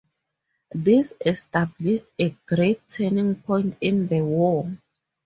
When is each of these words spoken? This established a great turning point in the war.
This 0.73 1.13
established 1.23 2.11
a 2.17 2.31
great 2.47 2.81
turning 2.89 3.35
point 3.35 3.77
in 3.81 4.07
the 4.07 4.21
war. 4.25 4.75